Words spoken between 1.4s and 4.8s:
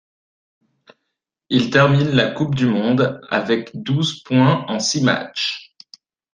Il termine la coupe du monde avec douze points en